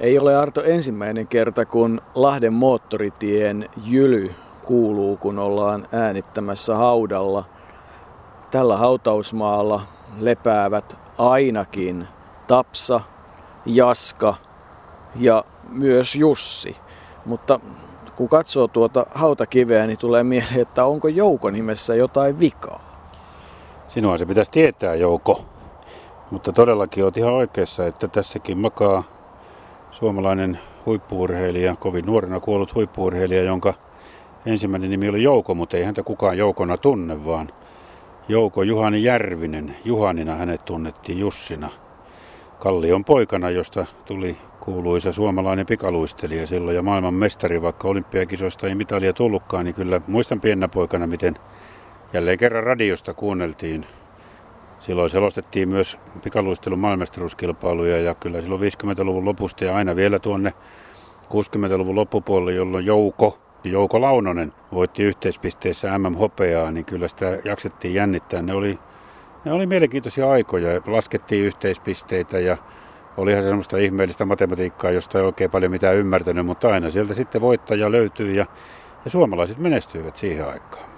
[0.00, 7.44] Ei ole Arto ensimmäinen kerta, kun Lahden moottoritien jyly kuuluu, kun ollaan äänittämässä haudalla.
[8.50, 9.80] Tällä hautausmaalla
[10.18, 12.08] lepäävät ainakin
[12.46, 13.00] Tapsa,
[13.66, 14.34] Jaska
[15.16, 16.76] ja myös Jussi.
[17.24, 17.60] Mutta
[18.16, 22.80] kun katsoo tuota hautakiveä, niin tulee mieleen, että onko Jouko nimessä jotain vikaa.
[23.88, 25.44] Sinua se pitäisi tietää, Jouko.
[26.30, 29.17] Mutta todellakin olet ihan oikeassa, että tässäkin makaa
[29.90, 33.74] suomalainen huippuurheilija, kovin nuorena kuollut huippuurheilija, jonka
[34.46, 37.48] ensimmäinen nimi oli Jouko, mutta ei häntä kukaan Joukona tunne, vaan
[38.28, 39.76] Jouko Juhani Järvinen.
[39.84, 41.68] Juhanina hänet tunnettiin Jussina.
[42.58, 49.12] Kallion poikana, josta tuli kuuluisa suomalainen pikaluistelija silloin ja maailman mestari, vaikka olympiakisoista ei mitalia
[49.12, 51.34] tullutkaan, niin kyllä muistan pienenä poikana, miten
[52.12, 53.86] jälleen kerran radiosta kuunneltiin.
[54.80, 60.52] Silloin selostettiin myös pikaluistelun maailmestaruuskilpailuja ja kyllä silloin 50-luvun lopusta ja aina vielä tuonne
[61.24, 68.42] 60-luvun loppupuolelle, jolloin Jouko, Jouko Launonen voitti yhteispisteessä MM-hopeaa, niin kyllä sitä jaksettiin jännittää.
[68.42, 68.78] Ne oli,
[69.44, 70.80] ne oli mielenkiintoisia aikoja.
[70.86, 72.56] Laskettiin yhteispisteitä ja
[73.16, 77.40] olihan se semmoista ihmeellistä matematiikkaa, josta ei oikein paljon mitään ymmärtänyt, mutta aina sieltä sitten
[77.40, 78.46] voittaja löytyy ja,
[79.04, 80.97] ja suomalaiset menestyivät siihen aikaan.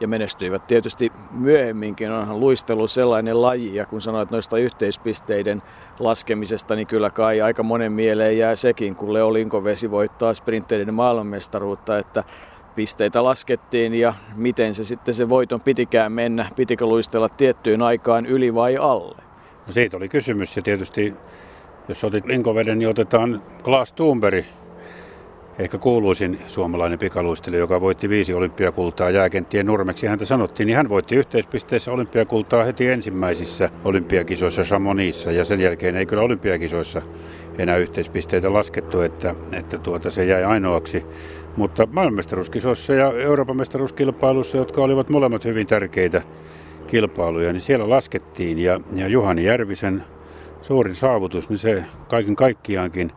[0.00, 2.10] Ja menestyivät tietysti myöhemminkin.
[2.10, 5.62] Onhan luistelu sellainen laji, ja kun sanoit noista yhteispisteiden
[5.98, 11.98] laskemisesta, niin kyllä kai aika monen mieleen jää sekin, kun Leo Linkovesi voittaa sprinteiden maailmanmestaruutta,
[11.98, 12.24] että
[12.74, 18.54] pisteitä laskettiin ja miten se sitten se voiton pitikään mennä, pitikö luistella tiettyyn aikaan yli
[18.54, 19.22] vai alle.
[19.66, 21.14] No siitä oli kysymys ja tietysti
[21.88, 24.44] jos otit Linkoveden, niin otetaan Klaas Thunberg,
[25.58, 30.06] ehkä kuuluisin suomalainen pikaluistelija, joka voitti viisi olympiakultaa jääkenttien nurmeksi.
[30.06, 36.06] Häntä sanottiin, niin hän voitti yhteispisteessä olympiakultaa heti ensimmäisissä olympiakisoissa Chamonixissa ja sen jälkeen ei
[36.06, 37.02] kyllä olympiakisoissa
[37.58, 41.04] enää yhteispisteitä laskettu, että, että tuota, se jäi ainoaksi.
[41.56, 46.22] Mutta maailmanmestaruuskisoissa ja Euroopan mestaruuskilpailussa, jotka olivat molemmat hyvin tärkeitä
[46.86, 50.04] kilpailuja, niin siellä laskettiin ja, ja Juhani Järvisen
[50.62, 53.12] suurin saavutus, niin se kaiken kaikkiaankin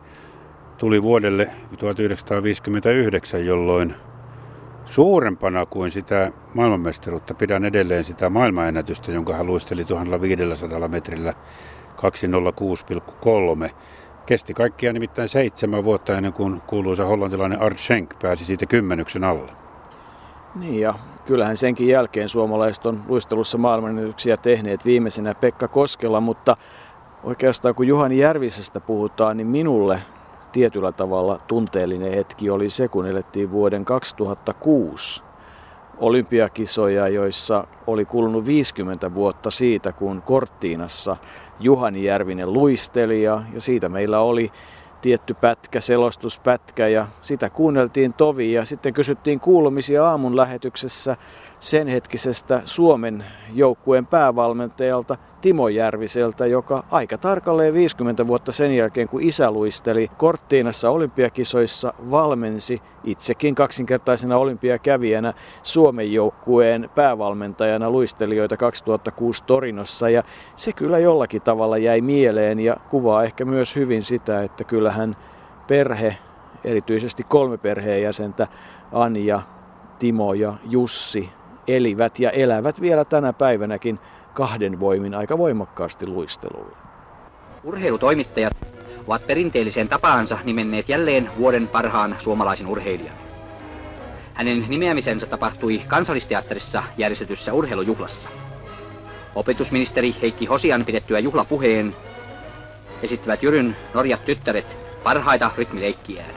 [0.82, 3.94] tuli vuodelle 1959, jolloin
[4.84, 11.34] suurempana kuin sitä maailmanmestaruutta pidän edelleen sitä maailmanennätystä, jonka hän luisteli 1500 metrillä
[13.66, 13.70] 206,3.
[14.26, 19.52] Kesti kaikkiaan nimittäin seitsemän vuotta ennen kuin kuuluisa hollantilainen Art Schenk pääsi siitä kymmenyksen alle.
[20.54, 20.94] Niin ja
[21.26, 26.56] kyllähän senkin jälkeen suomalaiset on luistelussa maailmanennätyksiä tehneet viimeisenä Pekka Koskela, mutta
[27.24, 30.02] Oikeastaan kun Juhani Järvisestä puhutaan, niin minulle
[30.52, 35.22] tietyllä tavalla tunteellinen hetki oli se, kun elettiin vuoden 2006
[35.98, 41.16] olympiakisoja, joissa oli kulunut 50 vuotta siitä, kun Korttiinassa
[41.60, 44.52] Juhani Järvinen luisteli ja, ja siitä meillä oli
[45.00, 51.16] tietty pätkä, selostuspätkä ja sitä kuunneltiin tovi ja sitten kysyttiin kuulumisia aamun lähetyksessä
[51.62, 53.24] sen hetkisestä Suomen
[53.54, 60.90] joukkueen päävalmentajalta Timo Järviseltä, joka aika tarkalleen 50 vuotta sen jälkeen, kun isä luisteli Korttiinassa
[60.90, 70.08] olympiakisoissa, valmensi itsekin kaksinkertaisena olympiakävijänä Suomen joukkueen päävalmentajana luistelijoita 2006 Torinossa.
[70.08, 70.22] Ja
[70.56, 75.16] se kyllä jollakin tavalla jäi mieleen ja kuvaa ehkä myös hyvin sitä, että kyllähän
[75.66, 76.16] perhe,
[76.64, 78.46] erityisesti kolme perheenjäsentä,
[78.92, 79.42] Anja,
[79.98, 81.30] Timo ja Jussi,
[81.76, 83.98] elivät ja elävät vielä tänä päivänäkin
[84.34, 86.76] kahden voimin aika voimakkaasti luistelulla.
[87.64, 88.56] Urheilutoimittajat
[89.06, 93.16] ovat perinteelliseen tapaansa nimenneet jälleen vuoden parhaan suomalaisen urheilijan.
[94.34, 98.28] Hänen nimeämisensä tapahtui kansallisteatterissa järjestetyssä urheilujuhlassa.
[99.34, 101.96] Opetusministeri Heikki Hosian pidettyä juhlapuheen
[103.02, 106.34] esittivät Jyryn Norjat tyttäret parhaita rytmileikkiään.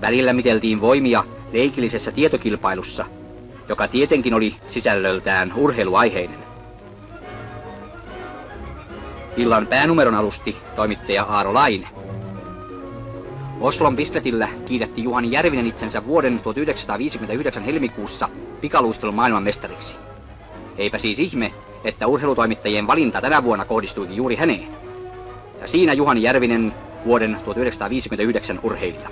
[0.00, 3.04] Välillä miteltiin voimia leikillisessä tietokilpailussa,
[3.68, 6.38] joka tietenkin oli sisällöltään urheiluaiheinen.
[9.36, 11.88] Illan päänumeron alusti toimittaja Aaro Laine.
[13.60, 18.28] Oslon Bisletillä kiitätti Juhani Järvinen itsensä vuoden 1959 helmikuussa
[18.60, 19.94] pikaluistelun maailmanmestariksi.
[20.78, 21.52] Eipä siis ihme,
[21.84, 24.68] että urheilutoimittajien valinta tänä vuonna kohdistuikin juuri häneen.
[25.60, 26.74] Ja siinä Juhani Järvinen
[27.04, 29.10] vuoden 1959 urheilija.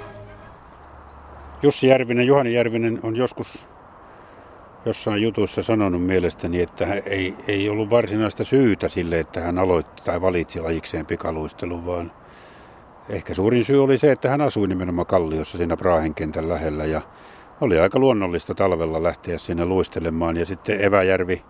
[1.62, 3.68] Jussi Järvinen, Juhani Järvinen on joskus
[4.84, 10.20] jossain jutussa sanonut mielestäni, että ei, ei ollut varsinaista syytä sille, että hän aloitti tai
[10.20, 12.12] valitsi lajikseen pikaluistelun, vaan
[13.08, 17.00] ehkä suurin syy oli se, että hän asui nimenomaan Kalliossa siinä Prahen kentän lähellä ja
[17.60, 21.42] oli aika luonnollista talvella lähteä sinne luistelemaan ja sitten Eväjärvi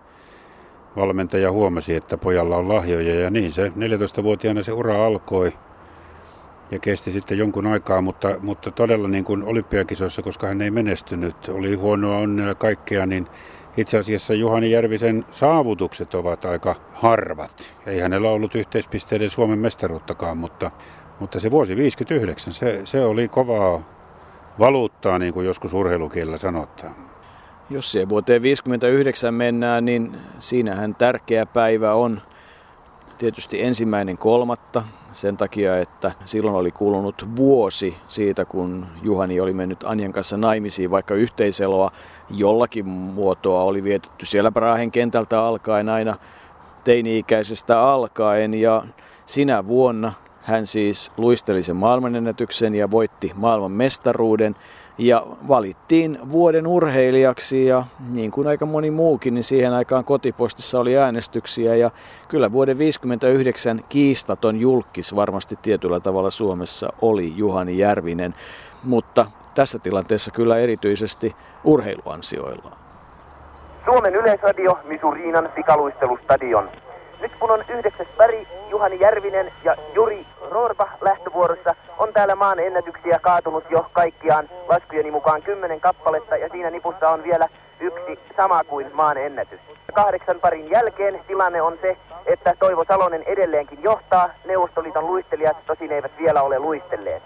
[0.95, 5.53] valmentaja huomasi, että pojalla on lahjoja ja niin se 14-vuotiaana se ura alkoi.
[6.71, 11.47] Ja kesti sitten jonkun aikaa, mutta, mutta todella niin kuin olympiakisoissa, koska hän ei menestynyt,
[11.49, 13.27] oli huonoa onnea kaikkea, niin
[13.77, 17.73] itse asiassa Juhani Järvisen saavutukset ovat aika harvat.
[17.85, 20.71] Ei hänellä ollut yhteispisteiden Suomen mestaruuttakaan, mutta,
[21.19, 23.81] mutta se vuosi 59, se, se oli kovaa
[24.59, 26.95] valuuttaa, niin kuin joskus urheilukielellä sanotaan.
[27.69, 32.21] Jos se vuoteen 59 mennään, niin siinähän tärkeä päivä on
[33.17, 34.83] tietysti ensimmäinen kolmatta
[35.17, 40.91] sen takia, että silloin oli kulunut vuosi siitä, kun Juhani oli mennyt Anjan kanssa naimisiin,
[40.91, 41.91] vaikka yhteiseloa
[42.29, 46.15] jollakin muotoa oli vietetty siellä Brahen kentältä alkaen aina
[46.83, 48.53] teini-ikäisestä alkaen.
[48.53, 48.83] Ja
[49.25, 54.55] sinä vuonna hän siis luisteli sen maailmanennätyksen ja voitti maailman mestaruuden
[54.97, 60.97] ja valittiin vuoden urheilijaksi ja niin kuin aika moni muukin, niin siihen aikaan kotipostissa oli
[60.97, 61.91] äänestyksiä ja
[62.27, 68.35] kyllä vuoden 59 kiistaton julkis varmasti tietyllä tavalla Suomessa oli Juhani Järvinen,
[68.83, 72.71] mutta tässä tilanteessa kyllä erityisesti urheiluansioilla.
[73.85, 76.69] Suomen yleisradio Misuriinan pikaluistelustadion.
[77.21, 83.19] Nyt kun on yhdeksäs väri, Juhani Järvinen ja Juri Roorpa lähtövuorossa on täällä maan ennätyksiä
[83.21, 87.47] kaatunut jo kaikkiaan laskujeni mukaan kymmenen kappaletta ja siinä nipussa on vielä
[87.79, 89.59] yksi sama kuin maan ennätys.
[89.93, 96.11] Kahdeksan parin jälkeen tilanne on se, että Toivo Salonen edelleenkin johtaa, Neuvostoliiton luistelijat tosin eivät
[96.17, 97.23] vielä ole luistelleet.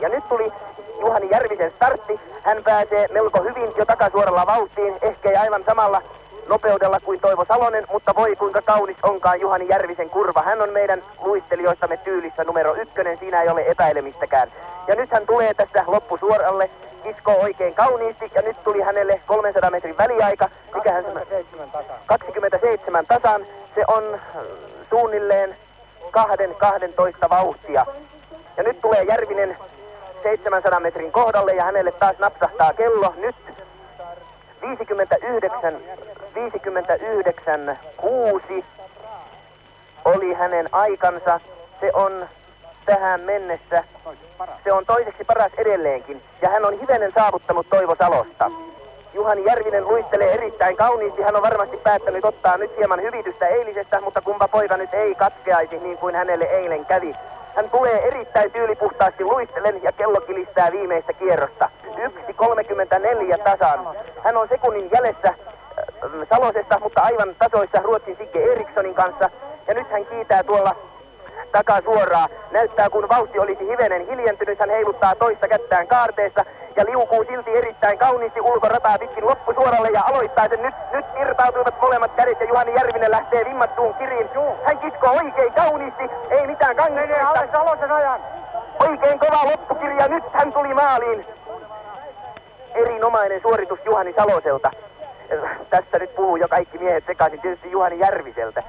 [0.00, 0.52] Ja nyt tuli
[1.00, 2.20] Juhani Järvisen startti.
[2.42, 6.02] Hän pääsee melko hyvin jo takasuoralla vauhtiin, ehkä ei aivan samalla
[6.48, 10.42] nopeudella kuin Toivo Salonen, mutta voi kuinka kaunis onkaan Juhani Järvisen kurva.
[10.42, 14.52] Hän on meidän luistelijoistamme tyylissä numero ykkönen, siinä ei ole epäilemistäkään.
[14.88, 16.70] Ja nyt hän tulee tässä loppusuoralle,
[17.02, 20.48] kiskoo oikein kauniisti ja nyt tuli hänelle 300 metrin väliaika.
[20.74, 21.04] Mikä hän
[22.06, 23.46] 27 tasan.
[23.74, 24.20] Se on äh,
[24.90, 25.56] suunnilleen
[26.10, 27.86] kahden 12 vauhtia.
[28.56, 29.56] Ja nyt tulee Järvinen
[30.22, 33.14] 700 metrin kohdalle ja hänelle taas napsahtaa kello.
[33.16, 33.36] Nyt
[34.62, 35.80] 59,
[36.34, 38.64] 59 6
[40.04, 41.40] oli hänen aikansa.
[41.80, 42.28] Se on
[42.86, 43.84] tähän mennessä,
[44.64, 46.22] se on toiseksi paras edelleenkin.
[46.42, 48.50] Ja hän on hivenen saavuttanut Toivo Salosta.
[49.14, 51.22] Juhani Järvinen luistelee erittäin kauniisti.
[51.22, 55.78] Hän on varmasti päättänyt ottaa nyt hieman hyvitystä eilisestä, mutta kumpa poika nyt ei katkeaisi
[55.78, 57.14] niin kuin hänelle eilen kävi.
[57.56, 61.70] Hän tulee erittäin tyylipuhtaasti luistellen ja kello kilistää viimeistä kierrosta.
[61.84, 63.80] 1.34 tasan.
[64.24, 65.34] Hän on sekunnin jäljessä
[66.28, 69.30] Salosesta, mutta aivan tasoissa Ruotsin Sigge Erikssonin kanssa.
[69.66, 70.76] Ja nyt hän kiitää tuolla
[71.52, 72.28] takaa suoraan.
[72.50, 76.44] Näyttää kun vauhti olisi hivenen hiljentynyt, hän heiluttaa toista kättään kaarteessa
[76.76, 80.62] ja liukuu silti erittäin kauniisti ulkorataa pitkin loppusuoralle ja aloittaa sen.
[80.62, 84.28] Nyt, nyt irtautuivat molemmat kädet ja Juhani Järvinen lähtee vimmattuun kiriin.
[84.64, 86.76] Hän kiskoo oikein kauniisti, ei mitään
[87.92, 88.20] ajan.
[88.88, 91.26] Oikein kova loppukirja, nyt hän tuli maaliin.
[92.74, 94.70] Erinomainen suoritus Juhani Saloselta.
[95.70, 98.62] Tästä nyt puhuu jo kaikki miehet sekaisin, tietysti Juhani Järviseltä.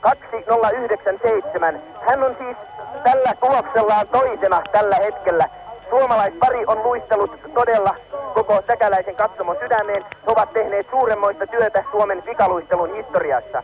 [0.00, 1.82] 2097.
[2.08, 2.56] Hän on siis
[3.04, 5.48] tällä tuloksellaan toisena tällä hetkellä.
[5.90, 7.96] Suomalaispari on luistellut todella
[8.34, 10.02] koko täkäläisen katsomon sydämeen.
[10.02, 13.62] He ovat tehneet suuremmoista työtä Suomen pikaluistelun historiassa.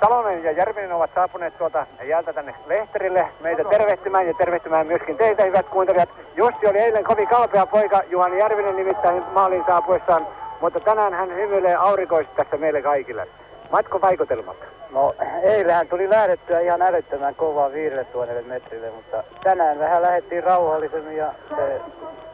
[0.00, 5.44] Salonen ja Järvinen ovat saapuneet tuolta jäältä tänne Lehterille meitä tervehtimään ja tervehtimään myöskin teitä
[5.44, 6.08] hyvät kuuntelijat.
[6.36, 10.26] Jussi oli eilen kovin kalpea poika, Juhani Järvinen nimittäin maaliin saapuessaan,
[10.60, 13.28] mutta tänään hän hymyilee aurinkoisesti tässä meille kaikille.
[13.70, 14.56] Matko vaikutelmat?
[14.90, 21.32] No eilähän tuli lähdettyä ihan älyttömän kovaa 5000 metrille, mutta tänään vähän lähdettiin rauhallisemmin ja
[21.56, 21.80] se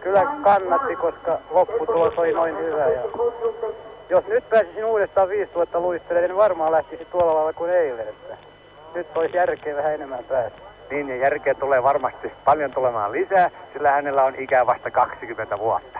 [0.01, 2.87] kyllä kannatti, koska lopputulos oli noin hyvä.
[2.87, 3.03] Ja
[4.13, 8.09] jos nyt pääsisin uudestaan 5000 luistelemaan, niin varmaan lähtisi tuolla lailla kuin eilen.
[8.09, 8.37] Että
[8.95, 10.59] nyt olisi järkeä vähän enemmän päästä.
[10.91, 15.99] Niin ja järkeä tulee varmasti paljon tulemaan lisää, sillä hänellä on ikää vasta 20 vuotta.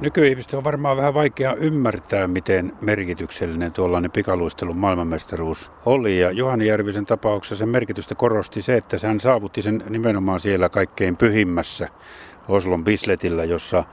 [0.00, 6.20] Nykyihmisten on varmaan vähän vaikea ymmärtää, miten merkityksellinen tuollainen pikaluistelun maailmanmestaruus oli.
[6.20, 11.16] Ja Juhani Järvisen tapauksessa sen merkitystä korosti se, että hän saavutti sen nimenomaan siellä kaikkein
[11.16, 11.88] pyhimmässä
[12.48, 13.84] Oslon Bisletillä, jossa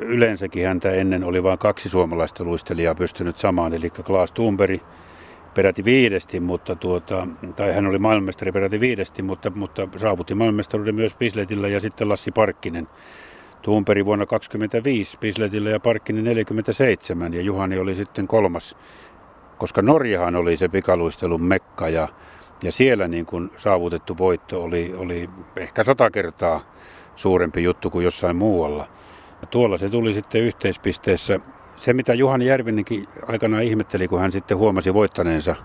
[0.00, 4.80] yleensäkin häntä ennen oli vain kaksi suomalaista luistelijaa pystynyt samaan, eli Klaas Thunberg
[5.54, 11.16] peräti viidesti, mutta tuota, tai hän oli maailmanmestari peräti viidesti, mutta, mutta saavutti maailmanmestaruuden myös
[11.16, 12.88] Bisletillä ja sitten Lassi Parkkinen
[13.62, 18.76] Tuumperi vuonna 25, Pisletillä ja Parkkinen 47 ja Juhani oli sitten kolmas,
[19.58, 22.08] koska Norjahan oli se pikaluistelun mekka ja,
[22.62, 26.60] ja siellä niin kuin saavutettu voitto oli, oli ehkä sata kertaa
[27.16, 28.88] suurempi juttu kuin jossain muualla.
[29.50, 31.40] Tuolla se tuli sitten yhteispisteessä.
[31.76, 35.56] Se mitä Juhani Järvinenkin aikanaan ihmetteli, kun hän sitten huomasi voittaneensa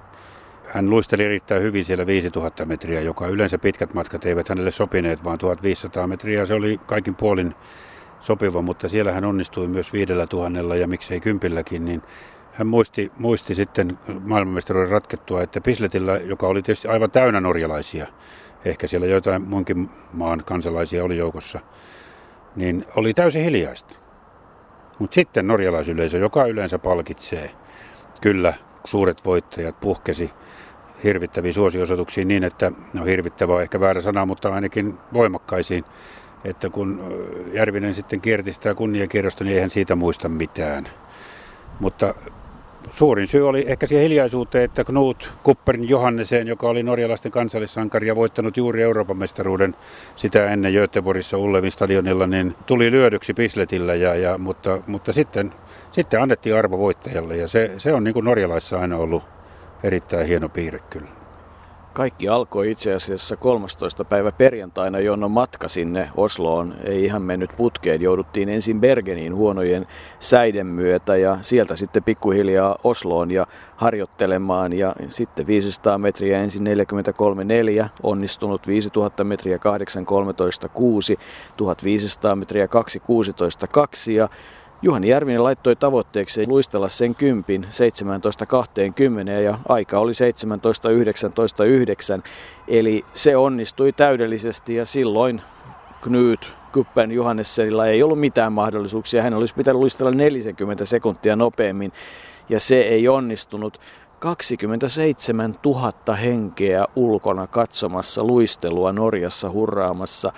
[0.73, 5.37] hän luisteli erittäin hyvin siellä 5000 metriä, joka yleensä pitkät matkat eivät hänelle sopineet, vaan
[5.37, 6.45] 1500 metriä.
[6.45, 7.55] Se oli kaikin puolin
[8.19, 12.01] sopiva, mutta siellä hän onnistui myös viidellä tuhannella ja miksei kympilläkin, niin
[12.53, 18.07] hän muisti, muisti sitten maailmanmestaruuden ratkettua, että Pisletillä, joka oli tietysti aivan täynnä norjalaisia,
[18.65, 21.59] ehkä siellä joitain muunkin maan kansalaisia oli joukossa,
[22.55, 23.95] niin oli täysin hiljaista.
[24.99, 27.51] Mutta sitten norjalaisyleisö, joka yleensä palkitsee,
[28.21, 28.53] kyllä
[28.85, 30.31] suuret voittajat puhkesi
[31.03, 35.85] hirvittäviin suosiosoituksiin niin, että, no hirvittävä on ehkä väärä sana, mutta ainakin voimakkaisiin,
[36.43, 37.13] että kun
[37.53, 40.87] Järvinen sitten kierti sitä kunniakierrosta, niin eihän siitä muista mitään.
[41.79, 42.13] Mutta
[42.91, 48.15] suurin syy oli ehkä siihen hiljaisuuteen, että Knut Kupperin Johannesen, joka oli norjalaisten kansallissankari ja
[48.15, 49.75] voittanut juuri Euroopan mestaruuden
[50.15, 55.53] sitä ennen Göteborgissa Ullevin stadionilla, niin tuli lyödyksi Pisletillä, ja, ja, mutta, mutta sitten,
[55.91, 59.23] sitten annettiin arvo voittajalle ja se, se on niin kuin norjalaissa aina ollut
[59.83, 61.20] erittäin hieno piirre kyllä.
[61.93, 64.05] Kaikki alkoi itse asiassa 13.
[64.05, 68.01] päivä perjantaina, jolloin matka sinne Osloon ei ihan mennyt putkeen.
[68.01, 69.87] Jouduttiin ensin Bergeniin huonojen
[70.19, 74.73] säiden myötä ja sieltä sitten pikkuhiljaa Osloon ja harjoittelemaan.
[74.73, 76.63] Ja sitten 500 metriä ensin
[77.83, 79.61] 43,4, onnistunut 5000 metriä 8,13,6,
[81.57, 84.29] 1500 metriä 2,16,2 ja
[84.83, 87.69] Juhani Järvinen laittoi tavoitteeksi luistella sen kympin 17.20
[89.43, 90.11] ja aika oli
[92.17, 92.23] 17.19.9.
[92.67, 95.41] Eli se onnistui täydellisesti ja silloin
[96.01, 99.23] Knut Kuppen Johannessenilla ei ollut mitään mahdollisuuksia.
[99.23, 101.91] Hän olisi pitänyt luistella 40 sekuntia nopeammin
[102.49, 103.79] ja se ei onnistunut.
[104.19, 110.33] 27 000 henkeä ulkona katsomassa luistelua Norjassa hurraamassa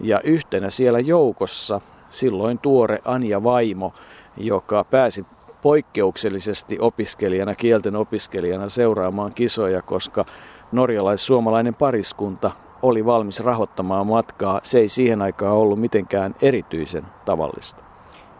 [0.00, 3.92] ja yhtenä siellä joukossa silloin tuore Anja Vaimo,
[4.36, 5.26] joka pääsi
[5.62, 10.24] poikkeuksellisesti opiskelijana, kielten opiskelijana seuraamaan kisoja, koska
[10.72, 12.50] norjalais-suomalainen pariskunta
[12.82, 14.60] oli valmis rahoittamaan matkaa.
[14.62, 17.82] Se ei siihen aikaan ollut mitenkään erityisen tavallista.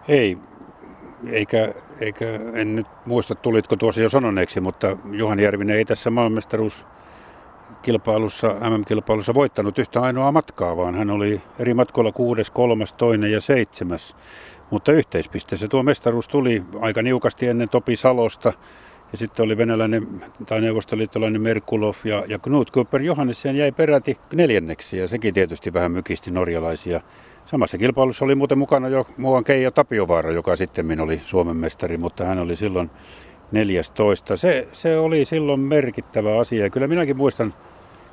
[0.08, 0.38] Ei,
[1.26, 6.86] eikä, eikä en nyt muista tulitko tuossa jo sanoneeksi, mutta Juhani Järvinen ei tässä maailmestaruus
[7.82, 13.40] kilpailussa, MM-kilpailussa voittanut yhtä ainoa matkaa, vaan hän oli eri matkoilla kuudes, kolmas, toinen ja
[13.40, 14.16] seitsemäs.
[14.70, 18.52] Mutta yhteispisteessä tuo mestaruus tuli aika niukasti ennen Topi Salosta.
[19.12, 24.98] Ja sitten oli venäläinen tai neuvostoliittolainen Merkulov ja, ja Knut Cooper Johannessen jäi peräti neljänneksi
[24.98, 27.00] ja sekin tietysti vähän mykisti norjalaisia.
[27.46, 32.24] Samassa kilpailussa oli muuten mukana jo muuan Keijo Tapiovaara, joka sitten oli Suomen mestari, mutta
[32.24, 32.90] hän oli silloin
[33.52, 34.36] 14.
[34.36, 36.64] Se, se oli silloin merkittävä asia.
[36.64, 37.54] Ja kyllä minäkin muistan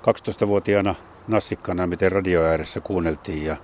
[0.01, 0.95] 12-vuotiaana
[1.27, 3.55] nassikkana, miten radio ääressä kuunneltiin ja,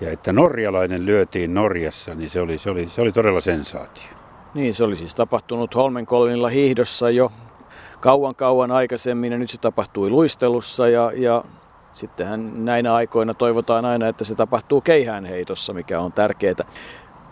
[0.00, 4.08] ja että norjalainen lyötiin Norjassa, niin se oli, se oli, se oli todella sensaatio.
[4.54, 7.32] Niin, se oli siis tapahtunut Holmenkollinilla hiihdossa jo
[8.00, 11.44] kauan kauan aikaisemmin ja nyt se tapahtui luistelussa ja, ja
[11.92, 16.54] sittenhän näinä aikoina toivotaan aina, että se tapahtuu keihäänheitossa, mikä on tärkeää.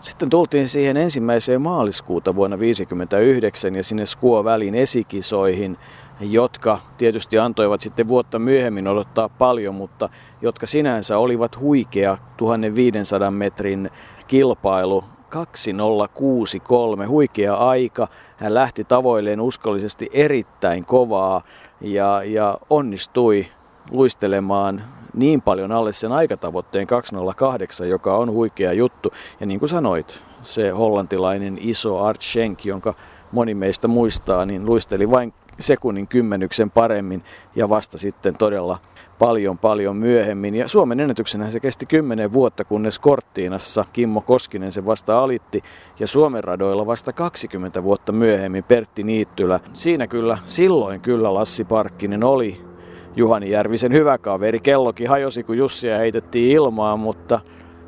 [0.03, 5.79] Sitten tultiin siihen ensimmäiseen maaliskuuta vuonna 1959 ja sinne Skuo-välin esikisoihin,
[6.21, 10.09] jotka tietysti antoivat sitten vuotta myöhemmin odottaa paljon, mutta
[10.41, 13.91] jotka sinänsä olivat huikea 1500 metrin
[14.27, 18.09] kilpailu 2063, huikea aika.
[18.37, 21.43] Hän lähti tavoilleen uskollisesti erittäin kovaa
[21.81, 23.47] ja, ja onnistui
[23.91, 24.83] luistelemaan
[25.15, 29.13] niin paljon alle sen aikatavoitteen 208, joka on huikea juttu.
[29.41, 32.95] Ja niin kuin sanoit, se hollantilainen iso Art Schenk, jonka
[33.33, 37.25] moni meistä muistaa, niin luisteli vain sekunnin kymmenyksen paremmin
[37.57, 38.79] ja vasta sitten todella
[39.19, 40.55] paljon paljon myöhemmin.
[40.55, 45.63] Ja Suomen ennätyksenä se kesti 10 vuotta, kunnes Korttiinassa Kimmo Koskinen se vasta alitti
[45.99, 49.61] ja Suomen radoilla vasta 20 vuotta myöhemmin Pertti Niittylä.
[49.73, 52.72] Siinä kyllä, silloin kyllä Lassi Parkkinen oli
[53.17, 54.61] Juhani Järvisen hyvä kaveri.
[54.61, 57.41] Kellokin hajosi, kun Jussia heitettiin ilmaan, mutta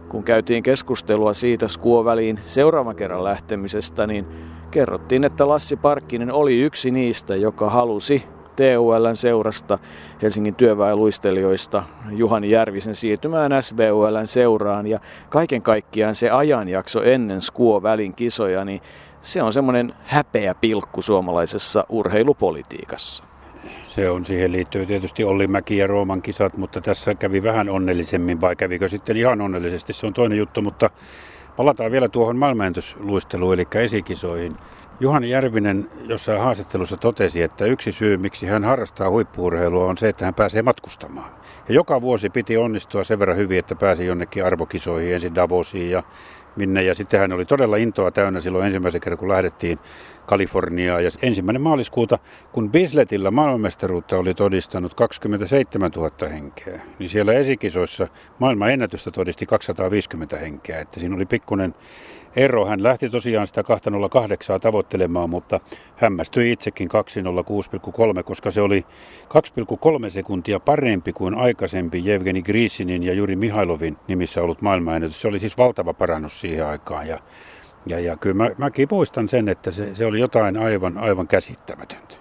[0.09, 4.27] kun käytiin keskustelua siitä Skuoväliin seuraavan kerran lähtemisestä, niin
[4.71, 8.25] kerrottiin, että Lassi Parkkinen oli yksi niistä, joka halusi
[8.57, 9.79] TULn seurasta
[10.23, 14.87] Helsingin työväenluistelijoista Juhani Järvisen siirtymään SVULn seuraan.
[14.87, 18.81] Ja kaiken kaikkiaan se ajanjakso ennen Skuo-välin kisoja, niin
[19.21, 23.34] se on semmoinen häpeä pilkku suomalaisessa urheilupolitiikassa.
[23.89, 28.41] Se on, siihen liittyy tietysti Olli Mäki ja Rooman kisat, mutta tässä kävi vähän onnellisemmin,
[28.41, 30.91] vai kävikö sitten ihan onnellisesti, se on toinen juttu, mutta
[31.57, 34.57] palataan vielä tuohon maailmanennätysluisteluun, eli esikisoihin.
[35.01, 40.25] Juhani Järvinen jossain haastattelussa totesi, että yksi syy, miksi hän harrastaa huippuurheilua, on se, että
[40.25, 41.31] hän pääsee matkustamaan.
[41.69, 46.03] Ja joka vuosi piti onnistua sen verran hyvin, että pääsi jonnekin arvokisoihin, ensin Davosiin ja
[46.57, 46.83] minne.
[46.83, 49.79] Ja sitten hän oli todella intoa täynnä silloin ensimmäisen kerran, kun lähdettiin
[50.27, 51.05] Kaliforniaan.
[51.05, 52.19] Ja ensimmäinen maaliskuuta,
[52.53, 58.09] kun Bisletillä maailmanmestaruutta oli todistanut 27 000 henkeä, niin siellä esikisoissa
[58.39, 60.81] maailman ennätystä todisti 250 henkeä.
[60.81, 61.75] Että siinä oli pikkuinen
[62.37, 62.67] ero.
[62.67, 65.61] Hän lähti tosiaan sitä 208 tavoittelemaan, mutta
[65.97, 66.89] hämmästyi itsekin
[68.17, 68.85] 206,3, koska se oli
[70.05, 75.21] 2,3 sekuntia parempi kuin aikaisempi Jevgeni Grisinin ja Juri Mihailovin nimissä ollut maailmanennätys.
[75.21, 77.19] Se oli siis valtava parannus siihen aikaan ja,
[77.87, 82.15] ja, ja kyllä mä, mäkin muistan sen, että se, se oli jotain aivan, aivan käsittämätöntä.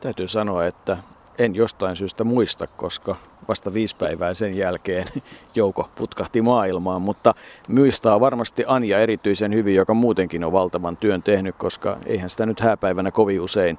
[0.00, 0.98] Täytyy sanoa, että
[1.40, 3.16] en jostain syystä muista, koska
[3.48, 5.06] vasta viisi päivää sen jälkeen
[5.54, 7.34] Jouko putkahti maailmaan, mutta
[7.68, 12.60] muistaa varmasti Anja erityisen hyvin, joka muutenkin on valtavan työn tehnyt, koska eihän sitä nyt
[12.60, 13.78] hääpäivänä kovin usein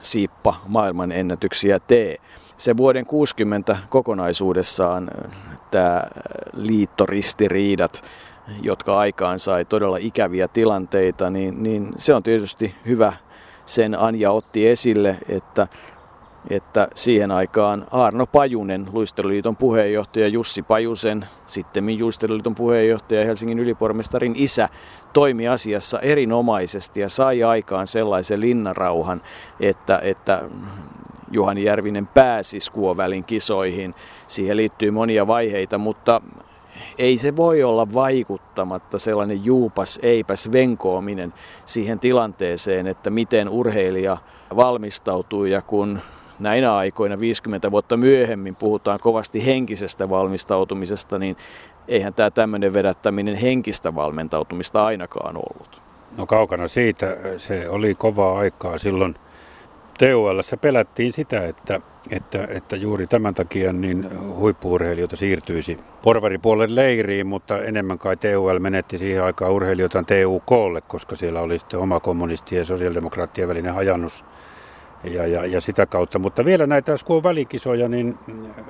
[0.00, 2.16] siippa maailman ennätyksiä tee.
[2.56, 5.10] Se vuoden 60 kokonaisuudessaan
[5.70, 6.02] tämä
[6.52, 8.04] liittoristiriidat,
[8.62, 13.12] jotka aikaan sai todella ikäviä tilanteita, niin, niin se on tietysti hyvä.
[13.66, 15.68] Sen Anja otti esille, että
[16.50, 24.68] että siihen aikaan Arno Pajunen, Luisteluliiton puheenjohtaja Jussi Pajusen, sitten Luisteluliiton puheenjohtaja Helsingin ylipormestarin isä,
[25.12, 29.22] toimi asiassa erinomaisesti ja sai aikaan sellaisen linnarauhan,
[29.60, 30.42] että, että
[31.30, 33.94] Juhani Järvinen pääsi Skuovälin kisoihin.
[34.26, 36.20] Siihen liittyy monia vaiheita, mutta
[36.98, 41.34] ei se voi olla vaikuttamatta sellainen juupas eipäs venkoominen
[41.64, 44.16] siihen tilanteeseen, että miten urheilija
[44.56, 46.00] valmistautuu ja kun
[46.38, 51.36] näinä aikoina 50 vuotta myöhemmin puhutaan kovasti henkisestä valmistautumisesta, niin
[51.88, 55.82] eihän tämä tämmöinen vedättäminen henkistä valmentautumista ainakaan ollut.
[56.18, 59.14] No kaukana siitä, se oli kovaa aikaa silloin.
[59.98, 67.62] TUL pelättiin sitä, että, että, että juuri tämän takia niin huippuurheilijoita siirtyisi porvaripuolen leiriin, mutta
[67.62, 72.64] enemmän kai TUL menetti siihen aikaan urheilijoita TUKlle, koska siellä oli sitten oma kommunistien ja
[72.64, 74.24] sosiaalidemokraattien välinen hajannus
[75.06, 76.18] ja, ja, ja sitä kautta.
[76.18, 78.18] Mutta vielä näitä Skuon välikisoja, niin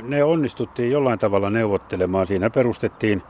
[0.02, 2.26] ne onnistuttiin jollain tavalla neuvottelemaan.
[2.26, 3.22] Siinä perustettiin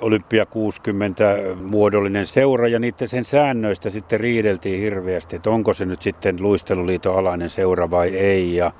[0.00, 1.24] Olympia 60
[1.62, 7.18] muodollinen seura ja niiden sen säännöistä sitten riideltiin hirveästi, että onko se nyt sitten luisteluliiton
[7.18, 8.56] alainen seura vai ei.
[8.56, 8.72] Ja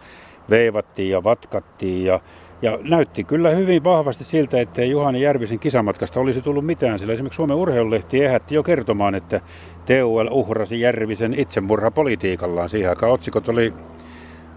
[0.51, 2.21] veivattiin ja vatkattiin ja
[2.63, 7.37] ja näytti kyllä hyvin vahvasti siltä, että Juhani Järvisen kisamatkasta olisi tullut mitään, sillä esimerkiksi
[7.37, 9.41] Suomen urheilulehti ehätti jo kertomaan, että
[9.87, 12.69] TUL uhrasi Järvisen itsemurha politiikallaan.
[12.69, 13.73] Siihen aikaan otsikot oli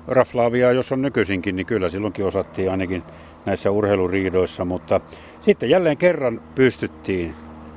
[0.08, 3.04] raflaavia, jos on nykyisinkin, niin kyllä silloinkin osattiin ainakin
[3.46, 5.02] näissä urheiluriidoissa, mutta
[5.40, 7.34] sitten jälleen kerran pystyttiin,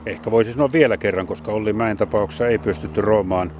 [0.07, 3.53] ehkä voisi sanoa vielä kerran, koska Olli Mäen tapauksessa ei pystytty Roomaan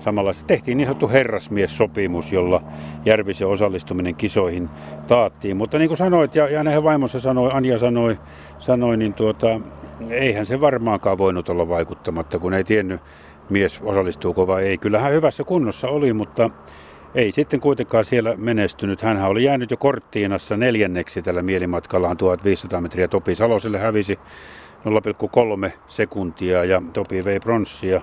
[0.00, 0.44] samanlaista.
[0.46, 2.62] Tehtiin niin sanottu herrasmies-sopimus, jolla
[3.04, 4.68] Järvisen osallistuminen kisoihin
[5.08, 5.56] taattiin.
[5.56, 8.18] Mutta niin kuin sanoit, ja, ja näihin vaimonsa sanoi, Anja sanoi,
[8.58, 9.60] sanoi niin tuota,
[10.10, 13.00] eihän se varmaankaan voinut olla vaikuttamatta, kun ei tiennyt
[13.50, 14.78] mies osallistuuko vai ei.
[14.78, 16.50] Kyllä hän hyvässä kunnossa oli, mutta
[17.14, 19.02] ei sitten kuitenkaan siellä menestynyt.
[19.02, 23.08] Hän oli jäänyt jo Korttiinassa neljänneksi tällä mielimatkallaan 1500 metriä.
[23.08, 24.18] Topi Saloselle hävisi
[25.66, 28.00] 0,3 sekuntia ja Topi vei pronssia.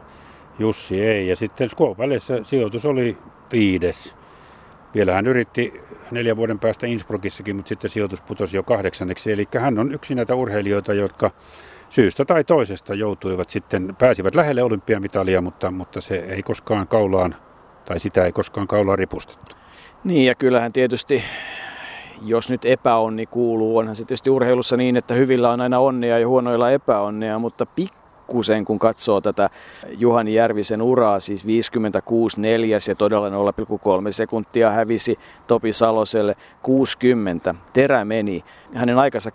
[0.60, 1.28] Jussi ei.
[1.28, 3.18] Ja sitten välissä sijoitus oli
[3.52, 4.16] viides.
[4.96, 9.32] Vielä hän yritti neljän vuoden päästä Innsbruckissakin, mutta sitten sijoitus putosi jo kahdeksanneksi.
[9.32, 11.32] Eli hän on yksi näitä urheilijoita, jotka
[11.90, 17.36] syystä tai toisesta joutuivat sitten, pääsivät lähelle olympiamitalia, mutta, mutta se ei koskaan kaulaan,
[17.86, 19.56] tai sitä ei koskaan kaulaan ripustettu.
[20.04, 21.24] Niin ja kyllähän tietysti
[22.22, 26.28] jos nyt epäonni kuuluu, onhan se tietysti urheilussa niin, että hyvillä on aina onnea ja
[26.28, 29.50] huonoilla epäonnea, mutta pikku pikkusen, kun katsoo tätä
[29.98, 37.56] Juhani Järvisen uraa, siis 56 neljäs ja todella 0,3 sekuntia hävisi Topi Saloselle 60.
[37.74, 38.44] Terä meni.
[38.74, 39.32] Hänen aikansa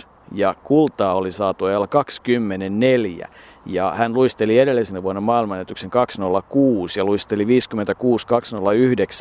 [0.00, 3.28] 2.13.1 ja kultaa oli saatu ajalla 24.
[3.66, 7.48] Ja hän luisteli edellisenä vuonna maailmanennätyksen 206 ja luisteli 56-209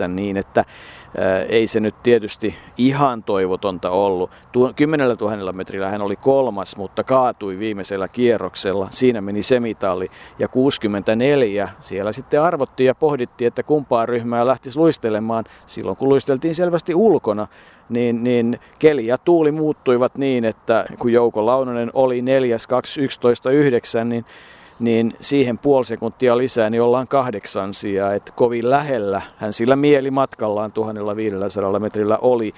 [0.08, 0.66] niin, että
[1.18, 4.32] ää, ei se nyt tietysti ihan toivotonta ollut.
[4.52, 8.88] Tuo, 10 000 metrillä hän oli kolmas, mutta kaatui viimeisellä kierroksella.
[8.92, 10.08] Siinä meni semitali
[10.40, 11.70] ja 64.
[11.80, 17.48] Siellä sitten arvottiin ja pohdittiin, että kumpaa ryhmää lähtisi luistelemaan silloin, kun luisteltiin selvästi ulkona
[17.90, 23.52] niin, niin keli ja tuuli muuttuivat niin, että kun Jouko Launonen oli 4 2 11
[23.52, 24.26] 9, niin
[24.80, 30.72] niin siihen puoli sekuntia lisää, niin ollaan kahdeksansia, että kovin lähellä hän sillä mieli matkallaan
[30.72, 32.54] 1500 metrillä oli.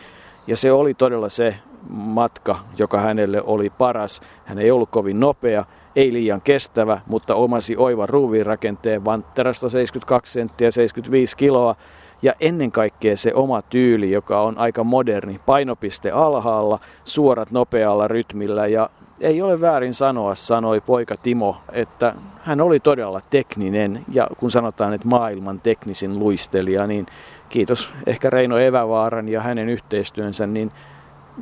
[0.47, 1.55] Ja se oli todella se
[1.89, 4.21] matka, joka hänelle oli paras.
[4.45, 5.65] Hän ei ollut kovin nopea,
[5.95, 11.75] ei liian kestävä, mutta omasi oivan ruuviin rakenteen Vantterasta 72 senttiä 75 kiloa
[12.21, 18.67] ja ennen kaikkea se oma tyyli, joka on aika moderni, painopiste alhaalla, suorat nopealla rytmillä.
[18.67, 18.89] Ja
[19.21, 24.05] ei ole väärin sanoa, sanoi poika Timo, että hän oli todella tekninen.
[24.11, 27.05] Ja kun sanotaan, että maailman teknisin luistelija, niin
[27.49, 30.71] kiitos ehkä Reino Evävaaran ja hänen yhteistyönsä, niin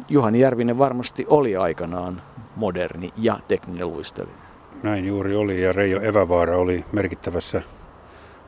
[0.09, 2.21] Juhani Järvinen varmasti oli aikanaan
[2.55, 4.35] moderni ja tekninen luistelija.
[4.83, 7.61] Näin juuri oli ja Reijo Evävaara oli merkittävässä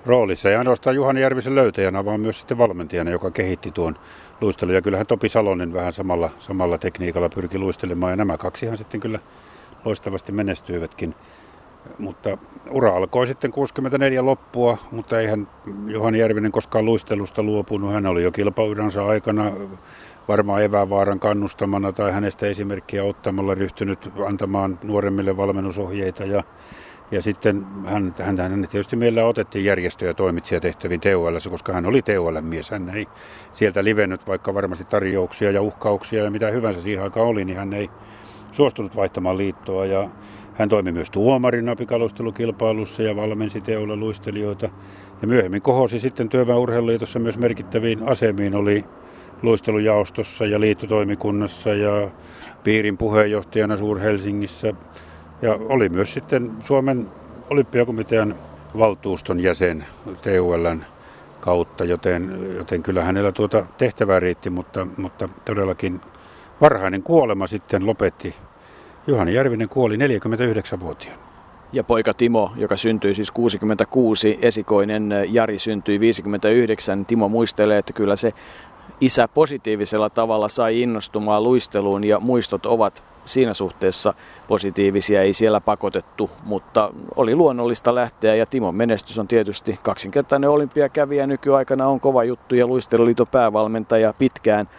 [0.09, 0.49] roolissa.
[0.49, 3.95] Ja ainoastaan Juhani Järvisen löytäjänä, vaan myös sitten valmentajana, joka kehitti tuon
[4.41, 4.75] luistelun.
[4.75, 8.11] Ja kyllähän Topi Salonen vähän samalla, samalla tekniikalla pyrki luistelemaan.
[8.11, 9.19] Ja nämä kaksihan sitten kyllä
[9.85, 11.15] loistavasti menestyivätkin.
[11.97, 12.37] Mutta
[12.69, 15.47] ura alkoi sitten 64 loppua, mutta eihän
[15.87, 17.93] Juhani Järvinen koskaan luistelusta luopunut.
[17.93, 19.51] Hän oli jo kilpauransa aikana
[20.27, 26.43] varmaan evävaaran kannustamana tai hänestä esimerkkiä ottamalla ryhtynyt antamaan nuoremmille valmennusohjeita ja
[27.11, 32.01] ja sitten hän, hän, hän tietysti meillä otettiin järjestö- ja toimitsijatehtäviin TUL, koska hän oli
[32.01, 32.71] TUL-mies.
[32.71, 33.07] Hän ei
[33.53, 37.73] sieltä livennyt, vaikka varmasti tarjouksia ja uhkauksia ja mitä hyvänsä siihen aikaan oli, niin hän
[37.73, 37.89] ei
[38.51, 39.85] suostunut vaihtamaan liittoa.
[39.85, 40.09] Ja
[40.53, 44.69] hän toimi myös tuomarina pikaluistelukilpailussa ja valmensi TUL luistelijoita.
[45.21, 48.85] Ja myöhemmin kohosi sitten työväenurheiluliitossa myös merkittäviin asemiin, oli
[49.41, 52.09] luistelujaostossa ja liittotoimikunnassa ja
[52.63, 54.73] piirin puheenjohtajana Suur-Helsingissä.
[55.41, 57.07] Ja oli myös sitten Suomen
[57.49, 58.35] olympiakomitean
[58.77, 59.85] valtuuston jäsen
[60.21, 60.85] TULn
[61.39, 66.01] kautta, joten, joten kyllä hänellä tuota tehtävää riitti, mutta, mutta todellakin
[66.61, 68.35] varhainen kuolema sitten lopetti.
[69.07, 71.21] Juhani Järvinen kuoli 49-vuotiaana.
[71.73, 77.05] Ja poika Timo, joka syntyi siis 66, esikoinen Jari syntyi 59.
[77.05, 78.33] Timo muistelee, että kyllä se
[79.01, 84.13] isä positiivisella tavalla sai innostumaan luisteluun ja muistot ovat siinä suhteessa
[84.47, 91.27] positiivisia, ei siellä pakotettu, mutta oli luonnollista lähteä ja Timon menestys on tietysti kaksinkertainen olympiakävijä
[91.27, 94.69] nykyaikana on kova juttu ja luisteluliiton päävalmentaja pitkään.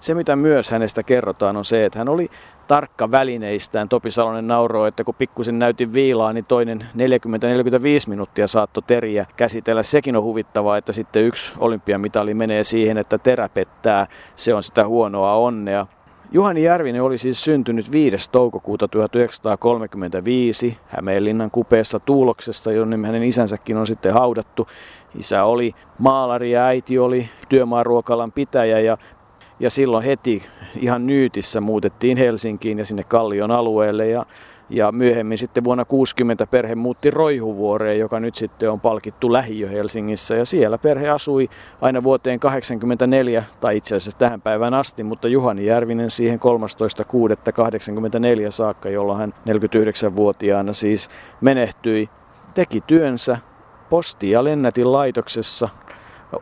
[0.00, 2.30] Se mitä myös hänestä kerrotaan on se, että hän oli
[2.66, 3.88] tarkka välineistään.
[3.88, 9.82] Topi Salonen nauroi, että kun pikkusen näytin viilaa, niin toinen 40-45 minuuttia saatto teriä käsitellä.
[9.82, 14.06] Sekin on huvittavaa, että sitten yksi olympiamitali menee siihen, että terä pettää.
[14.34, 15.86] Se on sitä huonoa onnea.
[16.32, 18.30] Juhani Järvinen oli siis syntynyt 5.
[18.30, 24.68] toukokuuta 1935 Hämeenlinnan kupeessa Tuuloksessa, jonne hänen isänsäkin on sitten haudattu.
[25.18, 28.98] Isä oli maalari ja äiti oli työmaaruokalan pitäjä ja
[29.60, 30.42] ja silloin heti
[30.76, 34.26] ihan nyytissä muutettiin Helsinkiin ja sinne Kallion alueelle ja,
[34.92, 40.44] myöhemmin sitten vuonna 60 perhe muutti Roihuvuoreen, joka nyt sitten on palkittu lähiö Helsingissä ja
[40.44, 41.48] siellä perhe asui
[41.80, 46.40] aina vuoteen 84 tai itse asiassa tähän päivään asti, mutta Juhani Järvinen siihen
[48.44, 52.08] 13.6.84 saakka, jolloin hän 49-vuotiaana siis menehtyi,
[52.54, 53.38] teki työnsä
[53.90, 55.68] posti- ja lennätin laitoksessa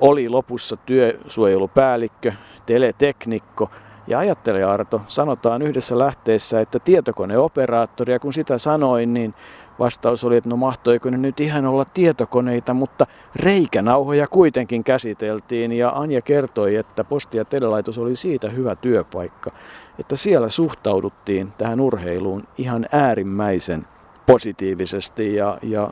[0.01, 2.33] oli lopussa työsuojelupäällikkö,
[2.67, 3.71] teleteknikko.
[4.07, 9.35] Ja ajattele Arto, sanotaan yhdessä lähteessä, että tietokoneoperaattori, ja kun sitä sanoin, niin
[9.79, 15.91] vastaus oli, että no mahtoiko ne nyt ihan olla tietokoneita, mutta reikänauhoja kuitenkin käsiteltiin ja
[15.91, 19.51] Anja kertoi, että posti- ja telelaitos oli siitä hyvä työpaikka,
[19.99, 23.87] että siellä suhtauduttiin tähän urheiluun ihan äärimmäisen
[24.27, 25.91] positiivisesti ja, ja,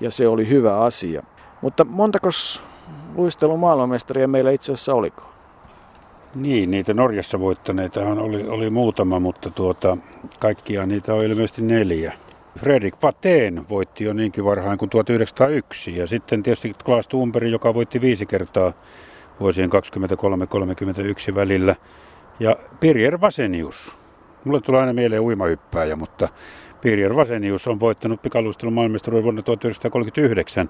[0.00, 1.22] ja se oli hyvä asia.
[1.60, 2.64] Mutta montakos
[3.14, 5.31] luistelun maailmanmestaria meillä itse asiassa oliko?
[6.34, 9.96] Niin, niitä Norjassa voittaneitahan oli, oli muutama, mutta tuota,
[10.38, 12.12] kaikkia niitä on ilmeisesti neljä.
[12.58, 18.00] Fredrik Vateen voitti jo niinkin varhain kuin 1901 ja sitten tietysti Klaas Thunberg, joka voitti
[18.00, 18.72] viisi kertaa
[19.40, 19.70] vuosien
[21.30, 21.76] 23-31 välillä.
[22.40, 23.94] Ja Pirjer Vasenius.
[24.44, 26.28] Mulle tulee aina mieleen uimahyppääjä, mutta
[26.80, 30.68] Pirjer Vasenius on voittanut pikaluistelun maailmestaruuden vuonna 1939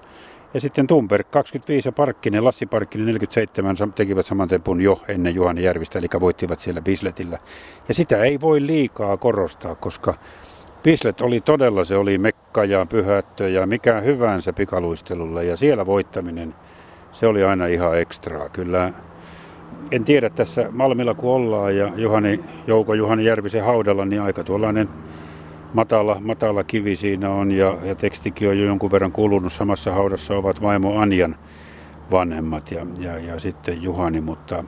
[0.53, 5.63] ja sitten Tumberg 25 ja Parkkinen, Lassi Parkkinen 47 tekivät saman tempun jo ennen Juhani
[5.63, 7.39] Järvistä, eli voittivat siellä Bisletillä.
[7.87, 10.13] Ja sitä ei voi liikaa korostaa, koska
[10.83, 16.55] Bislet oli todella, se oli mekka ja pyhättö ja mikä hyvänsä pikaluistelulla ja siellä voittaminen,
[17.11, 18.49] se oli aina ihan ekstraa.
[18.49, 18.93] Kyllä
[19.91, 24.89] en tiedä tässä Malmilla kun ollaan ja Juhani, Jouko Juhani Järvisen haudalla, niin aika tuollainen
[25.73, 29.53] matala, matala kivi siinä on ja, ja tekstikin on jo jonkun verran kulunut.
[29.53, 31.35] Samassa haudassa ovat vaimo Anjan
[32.11, 34.63] vanhemmat ja, ja, ja sitten Juhani, mutta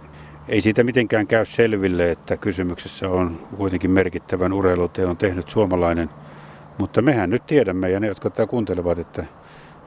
[0.48, 6.10] ei siitä mitenkään käy selville, että kysymyksessä on kuitenkin merkittävän urheiluteon tehnyt suomalainen.
[6.78, 9.26] Mutta mehän nyt tiedämme ja ne, jotka tätä kuuntelevat, että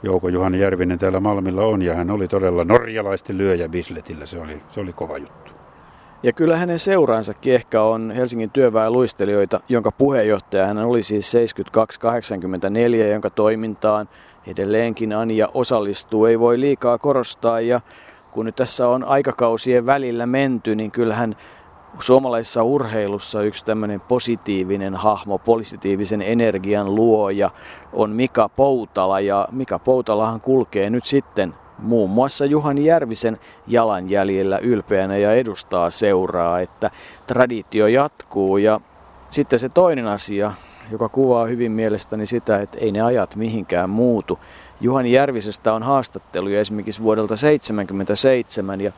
[0.02, 4.26] Jouko Juhani Järvinen täällä Malmilla on ja hän oli todella norjalaisten lyöjä Bisletillä.
[4.26, 5.47] Se oli, se oli kova juttu.
[6.22, 13.30] Ja kyllä hänen seuraansakin ehkä on Helsingin työväenluistelijoita, jonka puheenjohtaja hän oli siis 72-84, jonka
[13.30, 14.08] toimintaan
[14.46, 16.26] edelleenkin Anja osallistuu.
[16.26, 17.80] Ei voi liikaa korostaa ja
[18.30, 21.36] kun nyt tässä on aikakausien välillä menty, niin kyllähän
[22.00, 27.50] suomalaisessa urheilussa yksi tämmöinen positiivinen hahmo, positiivisen energian luoja
[27.92, 29.20] on Mika Poutala.
[29.20, 36.60] Ja Mika Poutalahan kulkee nyt sitten muun muassa Juhani Järvisen jalanjäljellä ylpeänä ja edustaa seuraa,
[36.60, 36.90] että
[37.26, 38.58] traditio jatkuu.
[38.58, 38.80] Ja
[39.30, 40.52] sitten se toinen asia,
[40.90, 44.38] joka kuvaa hyvin mielestäni sitä, että ei ne ajat mihinkään muutu.
[44.80, 48.92] Juhani Järvisestä on haastatteluja esimerkiksi vuodelta 1977 ja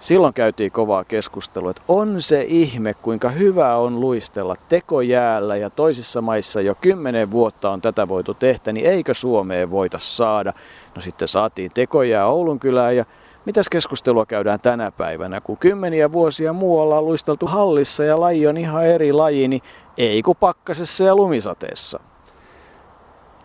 [0.00, 6.20] silloin käytiin kovaa keskustelua, että on se ihme, kuinka hyvä on luistella tekojäällä ja toisissa
[6.20, 10.52] maissa jo kymmenen vuotta on tätä voitu tehdä, niin eikö Suomeen voita saada?
[10.94, 13.04] No sitten saatiin tekojää Oulun kylään ja
[13.44, 18.56] Mitäs keskustelua käydään tänä päivänä, kun kymmeniä vuosia muualla on luisteltu hallissa ja laji on
[18.56, 19.62] ihan eri laji, niin
[19.96, 22.00] ei kuin pakkasessa ja lumisateessa.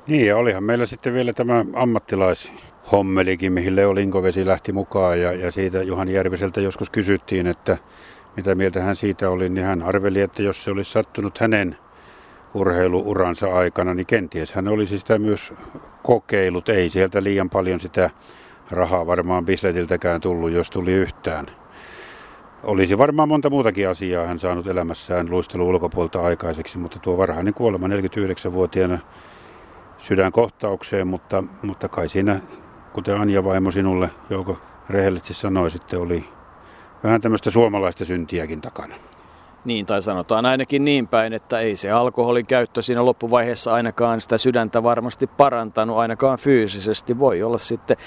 [0.07, 1.65] Niin, ja olihan meillä sitten vielä tämä
[2.85, 7.77] ammattilaishommelikin, mihin Leo Linkovesi lähti mukaan, ja, ja siitä Juhan Järviseltä joskus kysyttiin, että
[8.35, 11.77] mitä mieltä hän siitä oli, niin hän arveli, että jos se olisi sattunut hänen
[12.53, 15.53] urheiluuransa aikana, niin kenties hän olisi sitä myös
[16.03, 16.69] kokeillut.
[16.69, 18.09] Ei sieltä liian paljon sitä
[18.71, 21.45] rahaa varmaan Bisletiltäkään tullut, jos tuli yhtään.
[22.63, 27.87] Olisi varmaan monta muutakin asiaa hän saanut elämässään luistelun ulkopuolta aikaiseksi, mutta tuo varhainen kuolema
[27.87, 28.99] 49-vuotiaana
[29.97, 32.41] sydänkohtaukseen, mutta, mutta kai siinä,
[32.95, 34.57] kuten Anja vaimo sinulle Jouko
[34.89, 36.25] rehellisesti sanoi, sitten oli
[37.03, 38.95] vähän tämmöistä suomalaista syntiäkin takana.
[39.65, 44.37] Niin, tai sanotaan ainakin niin päin, että ei se alkoholin käyttö siinä loppuvaiheessa ainakaan sitä
[44.37, 47.19] sydäntä varmasti parantanut, ainakaan fyysisesti.
[47.19, 47.97] Voi olla sitten,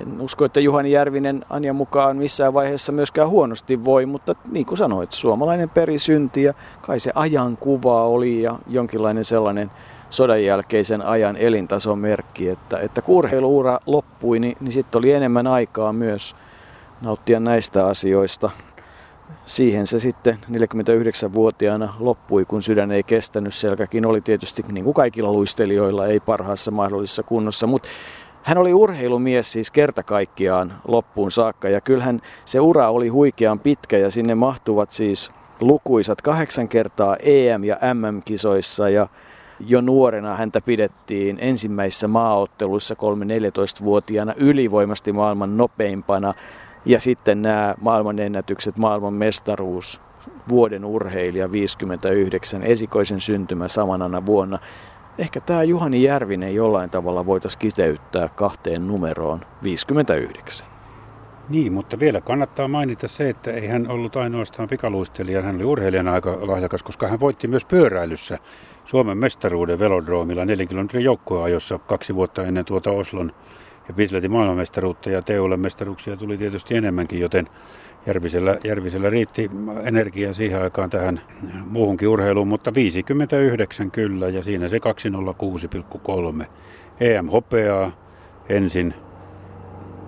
[0.00, 4.78] en usko, että Juhani Järvinen Anja mukaan missään vaiheessa myöskään huonosti voi, mutta niin kuin
[4.78, 9.70] sanoit, suomalainen perisynti ja kai se ajan kuva oli ja jonkinlainen sellainen
[10.10, 15.46] sodan jälkeisen ajan elintason merkki, että, että kun urheiluura loppui, niin, niin sitten oli enemmän
[15.46, 16.36] aikaa myös
[17.00, 18.50] nauttia näistä asioista–
[19.44, 23.54] siihen se sitten 49-vuotiaana loppui, kun sydän ei kestänyt.
[23.54, 27.66] Selkäkin oli tietysti, niin kuin kaikilla luistelijoilla, ei parhaassa mahdollisessa kunnossa.
[27.66, 27.88] Mutta
[28.42, 31.68] hän oli urheilumies siis kerta kaikkiaan loppuun saakka.
[31.68, 37.64] Ja kyllähän se ura oli huikean pitkä ja sinne mahtuvat siis lukuisat kahdeksan kertaa EM-
[37.64, 39.08] ja MM-kisoissa ja
[39.60, 46.34] jo nuorena häntä pidettiin ensimmäisissä maaotteluissa 3-14-vuotiaana ylivoimasti maailman nopeimpana
[46.84, 50.00] ja sitten nämä maailmanennätykset, maailman mestaruus,
[50.48, 54.58] vuoden urheilija 59, esikoisen syntymä samanana vuonna.
[55.18, 60.68] Ehkä tämä Juhani Järvinen jollain tavalla voitaisiin kiteyttää kahteen numeroon 59.
[61.48, 66.12] Niin, mutta vielä kannattaa mainita se, että ei hän ollut ainoastaan pikaluistelija, hän oli urheilijana
[66.12, 68.38] aika lahjakas, koska hän voitti myös pyöräilyssä
[68.86, 73.30] Suomen mestaruuden velodroomilla 4 kilometrin joukkoajossa kaksi vuotta ennen tuota Oslon
[73.88, 77.46] ja Bisletin maailmanmestaruutta ja Teulle mestaruuksia tuli tietysti enemmänkin, joten
[78.06, 79.50] Järvisellä, Järvisellä riitti
[79.84, 81.20] energiaa siihen aikaan tähän
[81.64, 84.80] muuhunkin urheiluun, mutta 59 kyllä ja siinä se
[86.38, 86.46] 206,3.
[87.00, 87.92] EM hopeaa
[88.48, 88.94] ensin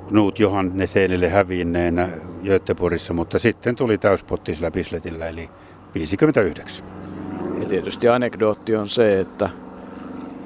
[0.08, 2.08] Knut Johannesenille hävinneenä
[2.44, 5.50] Göteborgissa, mutta sitten tuli täyspotti sillä Bisletillä eli
[5.94, 6.97] 59.
[7.68, 9.50] Tietysti anekdootti on se, että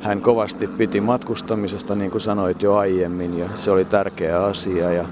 [0.02, 4.92] hän kovasti piti matkustamisesta, niin kuin sanoit jo aiemmin, ja se oli tärkeä asia.
[4.92, 5.04] Ja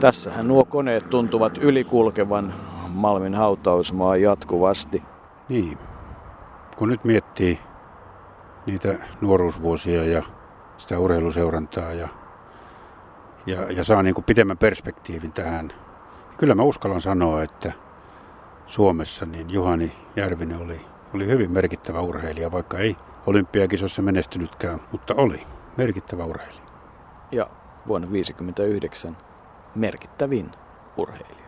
[0.00, 2.54] tässähän nuo koneet tuntuvat ylikulkevan
[2.88, 5.02] Malmin hautausmaa jatkuvasti.
[5.48, 5.78] Niin,
[6.76, 7.58] kun nyt miettii
[8.66, 10.22] niitä nuoruusvuosia ja
[10.76, 12.08] sitä urheiluseurantaa ja,
[13.46, 15.78] ja, ja saa niin kuin pitemmän perspektiivin tähän, niin
[16.36, 17.72] kyllä mä uskallan sanoa, että
[18.66, 20.80] Suomessa niin Juhani Järvinen oli,
[21.14, 22.96] oli hyvin merkittävä urheilija, vaikka ei
[23.26, 25.42] olympiakisossa menestynytkään, mutta oli
[25.76, 26.64] merkittävä urheilija.
[27.32, 27.50] Ja
[27.86, 29.16] vuonna 1959
[29.74, 30.50] merkittävin
[30.96, 31.43] urheilija.